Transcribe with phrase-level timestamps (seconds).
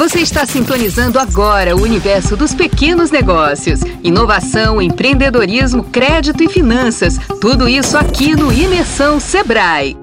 [0.00, 3.80] Você está sintonizando agora o universo dos pequenos negócios.
[4.02, 7.18] Inovação, empreendedorismo, crédito e finanças.
[7.38, 9.94] Tudo isso aqui no Imersão Sebrae.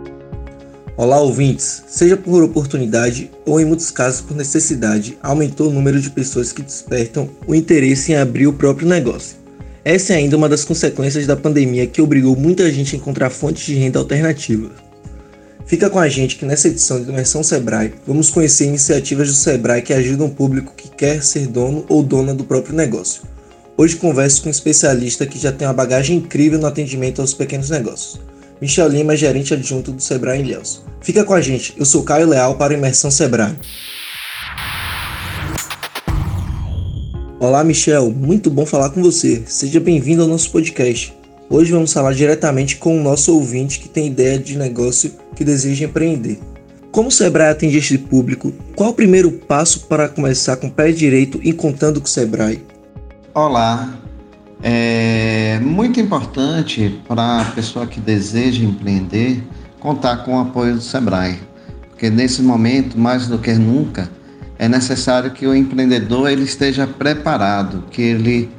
[0.96, 1.83] Olá, ouvintes!
[1.88, 6.62] Seja por oportunidade ou, em muitos casos, por necessidade, aumentou o número de pessoas que
[6.62, 9.36] despertam o interesse em abrir o próprio negócio.
[9.84, 13.66] Essa é ainda uma das consequências da pandemia que obrigou muita gente a encontrar fontes
[13.66, 14.87] de renda alternativas.
[15.68, 19.82] Fica com a gente que nessa edição de Imersão Sebrae vamos conhecer iniciativas do Sebrae
[19.82, 23.24] que ajudam o público que quer ser dono ou dona do próprio negócio.
[23.76, 27.70] Hoje converso com um especialista que já tem uma bagagem incrível no atendimento aos pequenos
[27.70, 28.18] negócios.
[28.62, 30.82] Michel Lima, gerente adjunto do Sebrae em Ilhéus.
[31.02, 33.54] Fica com a gente, eu sou Caio Leal para Imersão Sebrae.
[37.41, 39.44] Olá Michel, muito bom falar com você.
[39.46, 41.16] Seja bem-vindo ao nosso podcast.
[41.50, 45.86] Hoje vamos falar diretamente com o nosso ouvinte que tem ideia de negócio que deseja
[45.86, 46.38] empreender.
[46.92, 48.52] Como o Sebrae atende este público?
[48.76, 52.62] Qual o primeiro passo para começar com o pé direito e contando com o Sebrae?
[53.34, 53.98] Olá,
[54.62, 59.41] é muito importante para a pessoa que deseja empreender
[59.80, 61.40] contar com o apoio do Sebrae,
[61.90, 64.09] porque nesse momento, mais do que nunca,
[64.59, 68.49] é necessário que o empreendedor ele esteja preparado, que ele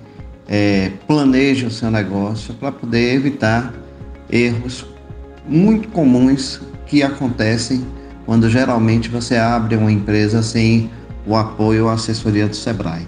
[0.48, 3.72] é, planeje o seu negócio para poder evitar
[4.30, 4.86] erros
[5.46, 7.86] muito comuns que acontecem
[8.24, 10.90] quando geralmente você abre uma empresa sem
[11.26, 13.06] o apoio ou assessoria do Sebrae.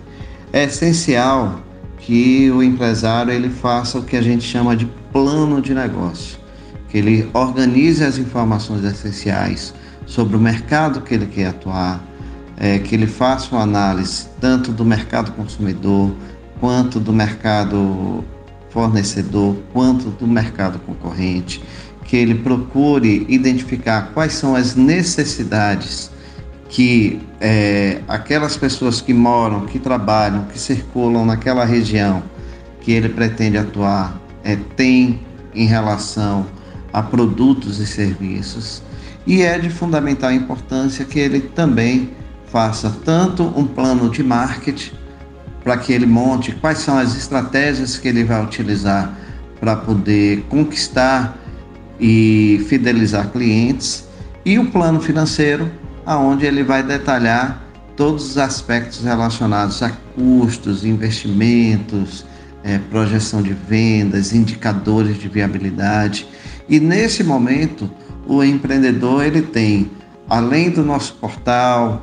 [0.53, 1.61] É essencial
[1.99, 6.39] que o empresário ele faça o que a gente chama de plano de negócio,
[6.89, 9.75] que ele organize as informações essenciais
[10.07, 12.03] sobre o mercado que ele quer atuar,
[12.57, 16.15] é, que ele faça uma análise tanto do mercado consumidor,
[16.61, 18.23] quanto do mercado
[18.69, 21.63] fornecedor, quanto do mercado concorrente,
[22.05, 26.11] que ele procure identificar quais são as necessidades
[26.69, 32.23] que é, aquelas pessoas que moram, que trabalham, que circulam naquela região
[32.81, 35.21] que ele pretende atuar é, tem
[35.55, 36.47] em relação
[36.93, 38.83] a produtos e serviços.
[39.27, 42.11] E é de fundamental importância que ele também
[42.47, 45.00] faça tanto um plano de marketing
[45.63, 49.15] para que ele monte quais são as estratégias que ele vai utilizar
[49.61, 51.37] para poder conquistar
[52.01, 54.09] e fidelizar clientes
[54.45, 55.71] e o plano financeiro,
[56.07, 57.63] aonde ele vai detalhar
[57.95, 62.25] todos os aspectos relacionados a custos, investimentos,
[62.65, 66.27] é, projeção de vendas, indicadores de viabilidade.
[66.69, 67.91] E nesse momento,
[68.27, 69.91] o empreendedor ele tem,
[70.29, 72.03] além do nosso portal,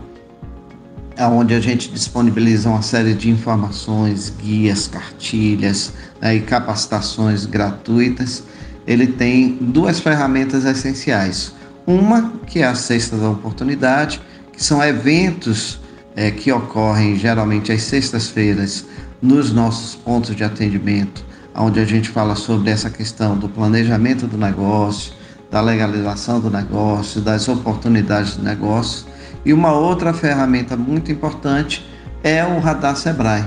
[1.25, 5.91] onde a gente disponibiliza uma série de informações, guias, cartilhas
[6.21, 8.43] né, e capacitações gratuitas.
[8.85, 11.53] Ele tem duas ferramentas essenciais.
[11.85, 14.21] Uma, que é a Sexta da Oportunidade,
[14.53, 15.79] que são eventos
[16.15, 18.85] é, que ocorrem geralmente às sextas-feiras
[19.21, 24.37] nos nossos pontos de atendimento, onde a gente fala sobre essa questão do planejamento do
[24.37, 25.13] negócio,
[25.49, 29.05] da legalização do negócio, das oportunidades de negócio
[29.45, 31.87] e uma outra ferramenta muito importante
[32.23, 33.45] é o Radar Sebrae,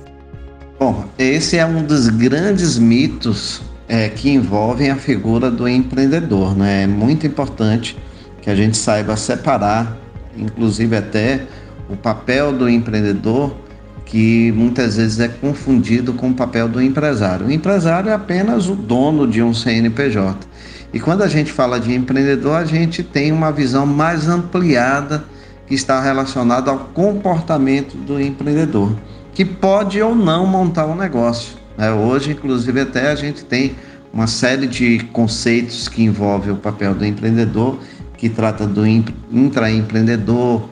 [0.78, 6.56] Bom, esse é um dos grandes mitos é, que envolvem a figura do empreendedor.
[6.56, 6.84] Né?
[6.84, 7.98] É muito importante
[8.46, 9.98] que a gente saiba separar,
[10.38, 11.42] inclusive até
[11.90, 13.56] o papel do empreendedor,
[14.06, 17.48] que muitas vezes é confundido com o papel do empresário.
[17.48, 20.48] O empresário é apenas o dono de um CNPJ.
[20.94, 25.24] E quando a gente fala de empreendedor, a gente tem uma visão mais ampliada
[25.66, 28.96] que está relacionada ao comportamento do empreendedor,
[29.34, 31.58] que pode ou não montar um negócio.
[31.76, 31.92] Né?
[31.92, 33.76] Hoje, inclusive, até a gente tem
[34.14, 37.80] uma série de conceitos que envolvem o papel do empreendedor
[38.26, 40.68] que trata do intraempreendedor,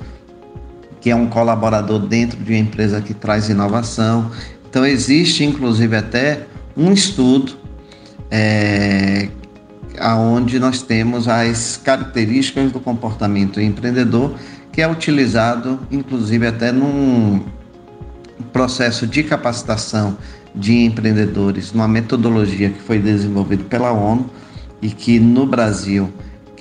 [0.99, 4.31] que é um colaborador dentro de uma empresa que traz inovação.
[4.67, 7.53] Então, existe inclusive até um estudo
[8.31, 9.29] é,
[10.31, 14.33] onde nós temos as características do comportamento empreendedor
[14.71, 17.43] que é utilizado, inclusive, até num
[18.51, 20.17] processo de capacitação
[20.55, 24.27] de empreendedores, numa metodologia que foi desenvolvida pela ONU
[24.81, 26.11] e que no Brasil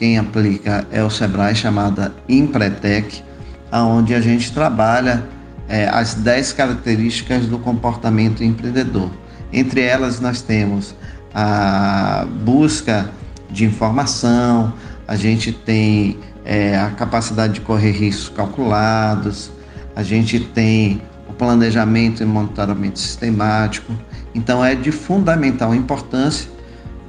[0.02, 3.22] quem aplica é o Sebrae, chamada Empretec,
[3.70, 5.22] aonde a gente trabalha
[5.68, 9.12] é, as 10 características do comportamento empreendedor.
[9.52, 10.92] Entre elas nós temos
[11.32, 13.12] a busca
[13.48, 14.74] de informação,
[15.06, 19.52] a gente tem é, a capacidade de correr riscos calculados,
[19.94, 23.96] a gente tem o planejamento e monitoramento sistemático.
[24.34, 26.50] Então é de fundamental importância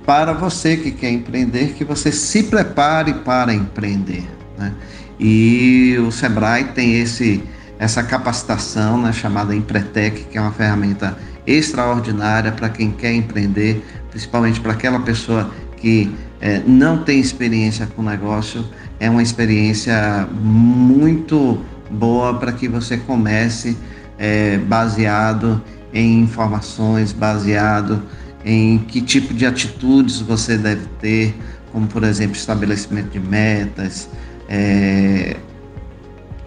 [0.06, 4.24] para você que quer empreender, que você se prepare para empreender.
[4.58, 4.74] Né?
[5.20, 7.44] E o Sebrae tem esse,
[7.80, 14.60] essa capacitação né, chamada Empretec, que é uma ferramenta extraordinária para quem quer empreender, principalmente
[14.60, 18.66] para aquela pessoa que é, não tem experiência com o negócio,
[19.00, 23.78] é uma experiência muito boa para que você comece
[24.18, 25.62] é, baseado
[25.94, 28.02] em informações, baseado
[28.46, 31.36] em que tipo de atitudes você deve ter,
[31.72, 34.10] como por exemplo estabelecimento de metas
[34.50, 35.38] é,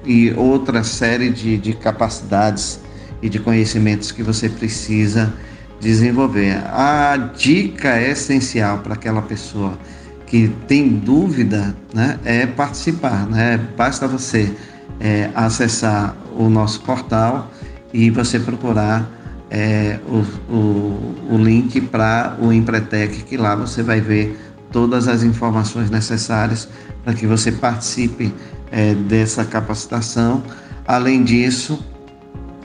[0.04, 2.80] e outra série de, de capacidades
[3.22, 5.32] e de conhecimentos que você precisa
[5.80, 6.62] desenvolver.
[6.66, 9.78] A dica essencial para aquela pessoa
[10.26, 13.26] que tem dúvida né, é participar.
[13.26, 13.58] Né?
[13.76, 14.52] Basta você
[15.00, 17.50] é, acessar o nosso portal
[17.92, 19.10] e você procurar
[19.50, 20.18] é, o,
[20.52, 24.38] o, o link para o Empretec, que lá você vai ver
[24.72, 26.68] todas as informações necessárias
[27.04, 28.34] para que você participe
[28.70, 30.42] é, dessa capacitação.
[30.86, 31.84] Além disso,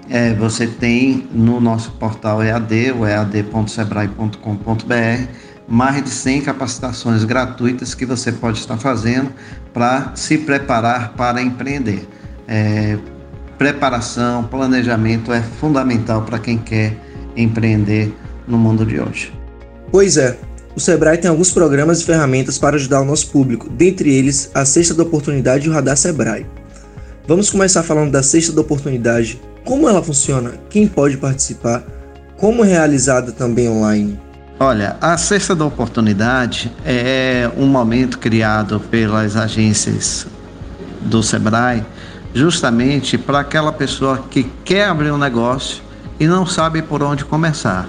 [0.10, 5.28] é, você tem no nosso portal EAD, o ead.sebrae.com.br,
[5.68, 9.32] mais de 100 capacitações gratuitas que você pode estar fazendo
[9.74, 12.08] para se preparar para empreender.
[12.48, 12.98] É,
[13.62, 16.98] preparação, planejamento é fundamental para quem quer
[17.38, 18.12] empreender
[18.48, 19.32] no mundo de hoje.
[19.92, 20.36] Pois é,
[20.76, 24.66] o Sebrae tem alguns programas e ferramentas para ajudar o nosso público, dentre eles a
[24.66, 26.48] Sexta da Oportunidade e o Radar Sebrae.
[27.28, 31.84] Vamos começar falando da Sexta da Oportunidade, como ela funciona, quem pode participar,
[32.38, 34.20] como é realizada também online.
[34.60, 40.26] Olha, a Sexta da Oportunidade é um momento criado pelas agências
[41.02, 41.86] do Sebrae
[42.34, 45.82] justamente para aquela pessoa que quer abrir um negócio
[46.20, 47.88] e não sabe por onde começar.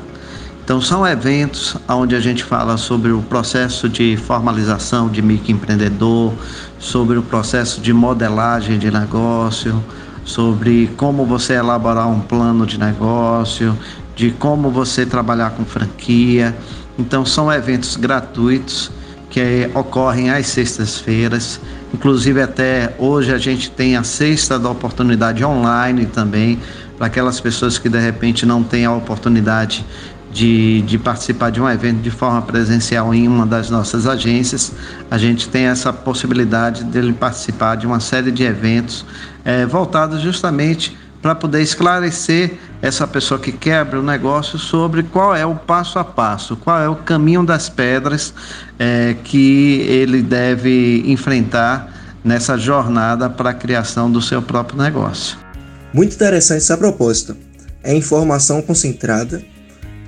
[0.64, 6.32] Então são eventos onde a gente fala sobre o processo de formalização de microempreendedor,
[6.78, 9.82] sobre o processo de modelagem de negócio,
[10.24, 13.76] sobre como você elaborar um plano de negócio,
[14.14, 16.56] de como você trabalhar com franquia.
[16.98, 18.90] Então, são eventos gratuitos
[19.32, 21.58] que ocorrem às sextas-feiras.
[21.92, 26.60] Inclusive, até hoje a gente tem a sexta da oportunidade online também,
[26.98, 29.86] para aquelas pessoas que de repente não têm a oportunidade
[30.30, 34.72] de, de, participar de um evento de forma presencial em uma das nossas agências,
[35.10, 39.04] a gente tem essa possibilidade dele participar de uma série de eventos
[39.44, 45.46] é, voltados justamente para poder esclarecer essa pessoa que quebra o negócio sobre qual é
[45.46, 48.34] o passo a passo, qual é o caminho das pedras
[48.76, 55.38] é, que ele deve enfrentar nessa jornada para a criação do seu próprio negócio.
[55.92, 57.36] Muito interessante essa proposta.
[57.84, 59.42] É informação concentrada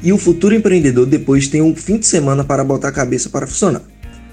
[0.02, 3.46] e o futuro empreendedor depois tem um fim de semana para botar a cabeça para
[3.46, 3.82] funcionar.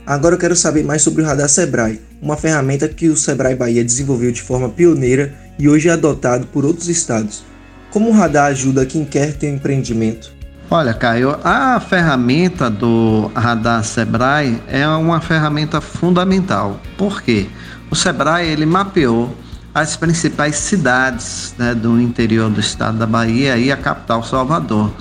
[0.04, 3.84] Agora eu quero saber mais sobre o Radar Sebrae, uma ferramenta que o Sebrae Bahia
[3.84, 7.51] desenvolveu de forma pioneira e hoje é adotado por outros estados.
[7.92, 10.32] Como o Radar ajuda quem quer ter um empreendimento?
[10.70, 16.80] Olha, Caio, a ferramenta do Radar Sebrae é uma ferramenta fundamental.
[16.98, 17.50] Por quê?
[17.90, 19.36] O Sebrae ele mapeou
[19.74, 24.94] as principais cidades né, do interior do estado da Bahia e a capital Salvador.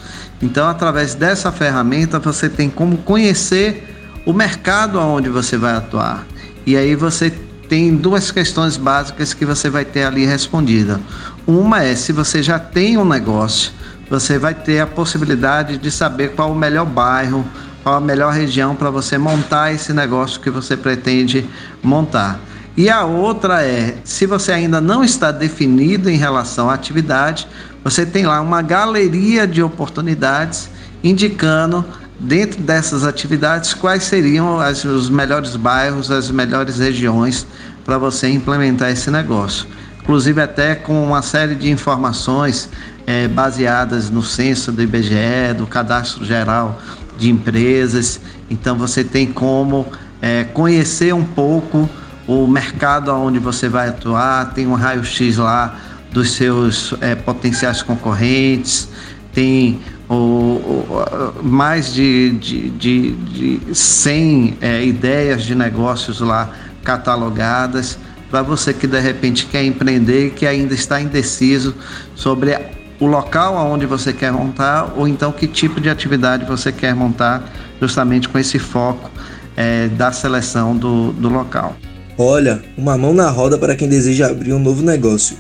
[0.43, 3.87] Então, através dessa ferramenta, você tem como conhecer
[4.27, 6.27] o mercado onde você vai atuar.
[6.67, 7.33] E aí você
[7.71, 11.01] tem duas questões básicas que você vai ter ali respondida.
[11.47, 13.71] Uma é se você já tem um negócio,
[14.11, 17.47] você vai ter a possibilidade de saber qual o melhor bairro,
[17.85, 21.49] qual a melhor região para você montar esse negócio que você pretende
[21.81, 22.41] montar.
[22.77, 27.47] E a outra é, se você ainda não está definido em relação à atividade,
[27.85, 30.69] você tem lá uma galeria de oportunidades
[31.05, 31.85] indicando
[32.21, 37.47] dentro dessas atividades quais seriam as, os melhores bairros, as melhores regiões
[37.85, 39.67] para você implementar esse negócio.
[40.03, 42.69] Inclusive até com uma série de informações
[43.07, 46.81] é, baseadas no censo do IBGE, do Cadastro Geral
[47.17, 48.21] de Empresas.
[48.51, 49.87] Então você tem como
[50.21, 51.89] é, conhecer um pouco
[52.27, 55.77] o mercado onde você vai atuar, tem um raio-x lá
[56.13, 58.89] dos seus é, potenciais concorrentes,
[59.33, 66.51] tem o, o, mais de, de, de, de 100 é, ideias de negócios lá
[66.83, 67.97] catalogadas
[68.29, 71.75] para você que de repente quer empreender e que ainda está indeciso
[72.15, 72.59] sobre
[72.99, 77.49] o local aonde você quer montar ou então que tipo de atividade você quer montar,
[77.81, 79.11] justamente com esse foco
[79.57, 81.77] é, da seleção do, do local.
[82.19, 85.37] Olha, uma mão na roda para quem deseja abrir um novo negócio.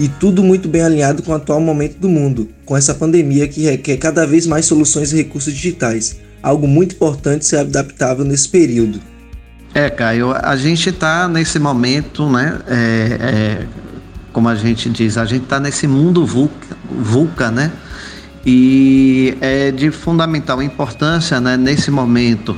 [0.00, 3.64] E tudo muito bem alinhado com o atual momento do mundo, com essa pandemia que
[3.64, 6.18] requer cada vez mais soluções e recursos digitais.
[6.42, 8.98] Algo muito importante ser adaptável nesse período.
[9.74, 12.58] É, Caio, a gente está nesse momento, né?
[12.66, 13.66] É, é,
[14.32, 17.70] como a gente diz, a gente está nesse mundo vulca, vulca, né?
[18.46, 21.58] E é de fundamental importância, né?
[21.58, 22.56] Nesse momento,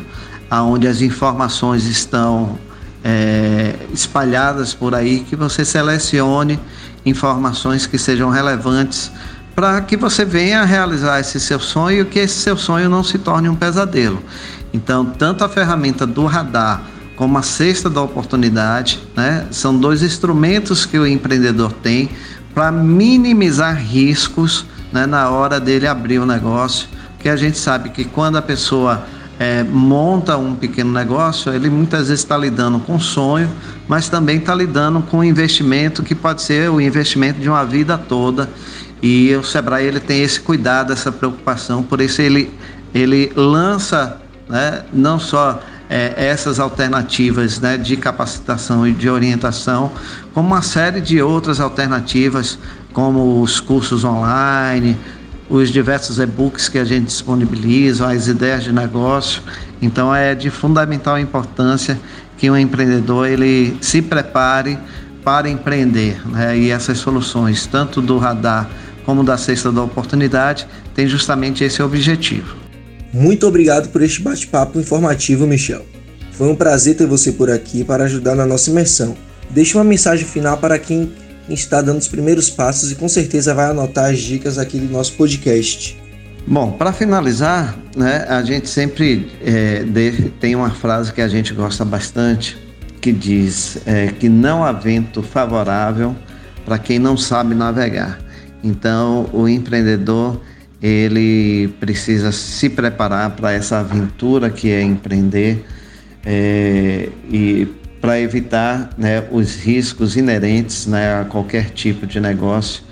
[0.49, 2.57] aonde as informações estão
[3.03, 6.57] é, espalhadas por aí, que você selecione
[7.05, 9.11] informações que sejam relevantes
[9.55, 13.19] para que você venha realizar esse seu sonho e que esse seu sonho não se
[13.19, 14.23] torne um pesadelo.
[14.73, 16.83] Então, tanto a ferramenta do radar
[17.17, 22.09] como a cesta da oportunidade, né, são dois instrumentos que o empreendedor tem
[22.55, 28.05] para minimizar riscos né, na hora dele abrir o negócio, que a gente sabe que
[28.05, 29.07] quando a pessoa
[29.43, 33.51] é, monta um pequeno negócio, ele muitas vezes está lidando com sonho,
[33.89, 37.99] mas também está lidando com um investimento que pode ser o investimento de uma vida
[37.99, 38.49] toda.
[39.03, 42.55] E o Sebrae ele tem esse cuidado, essa preocupação, por isso ele,
[42.95, 44.17] ele lança
[44.49, 49.91] né, não só é, essas alternativas né, de capacitação e de orientação,
[50.33, 52.61] como uma série de outras alternativas,
[52.93, 54.97] como os cursos online,
[55.53, 59.43] os diversos e-books que a gente disponibiliza, as ideias de negócio.
[59.83, 62.01] Então é de fundamental importância
[62.39, 64.79] que o empreendedor ele se prepare
[65.23, 66.27] para empreender.
[66.27, 66.57] Né?
[66.57, 68.71] E essas soluções, tanto do radar
[69.05, 72.57] como da cesta da oportunidade, tem justamente esse objetivo.
[73.13, 75.85] Muito obrigado por este bate-papo informativo, Michel.
[76.31, 79.15] Foi um prazer ter você por aqui para ajudar na nossa imersão.
[79.51, 81.13] Deixe uma mensagem final para quem
[81.55, 85.13] está dando os primeiros passos e com certeza vai anotar as dicas aqui do nosso
[85.15, 86.01] podcast.
[86.47, 91.55] Bom, para finalizar, né, a gente sempre é, de, tem uma frase que a gente
[91.55, 92.59] gosta bastante
[93.01, 96.15] que diz é, que não há vento favorável
[96.65, 98.21] para quem não sabe navegar.
[98.63, 100.41] Então, o empreendedor
[100.81, 105.65] ele precisa se preparar para essa aventura que é empreender
[106.25, 107.69] é, e
[108.03, 112.83] para evitar né, os riscos inerentes né, a qualquer tipo de negócio.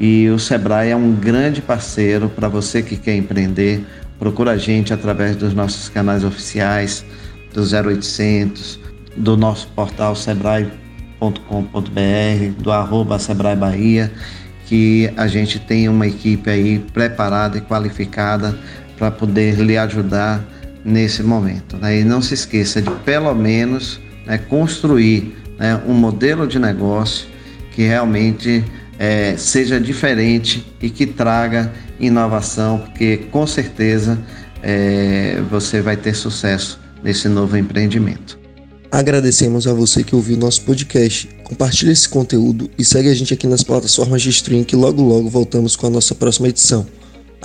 [0.00, 3.84] E o Sebrae é um grande parceiro para você que quer empreender.
[4.18, 7.04] Procura a gente através dos nossos canais oficiais,
[7.52, 8.80] do 0800,
[9.14, 10.70] do nosso portal sebrae.com.br,
[12.58, 14.10] do arroba Sebrae Bahia,
[14.64, 18.58] que a gente tem uma equipe aí preparada e qualificada
[18.96, 20.42] para poder lhe ajudar
[20.82, 21.76] nesse momento.
[21.76, 22.00] Né?
[22.00, 27.26] E não se esqueça de pelo menos né, construir né, um modelo de negócio
[27.72, 28.64] que realmente
[28.98, 34.18] é, seja diferente e que traga inovação, porque com certeza
[34.62, 38.38] é, você vai ter sucesso nesse novo empreendimento.
[38.90, 41.28] Agradecemos a você que ouviu nosso podcast.
[41.44, 45.28] Compartilhe esse conteúdo e segue a gente aqui nas plataformas de streaming que logo logo
[45.28, 46.86] voltamos com a nossa próxima edição.